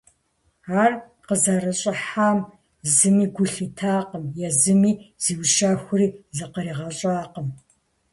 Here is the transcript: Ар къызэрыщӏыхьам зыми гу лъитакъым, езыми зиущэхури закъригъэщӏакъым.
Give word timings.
Ар 0.83 0.91
къызэрыщӏыхьам 1.27 2.39
зыми 2.95 3.25
гу 3.35 3.43
лъитакъым, 3.53 4.25
езыми 4.47 4.91
зиущэхури 5.23 6.07
закъригъэщӏакъым. 6.37 7.47